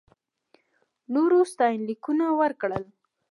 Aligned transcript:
نورو 1.13 1.39
ستاینلیکونه 1.53 2.25
ورکړل. 2.39 2.83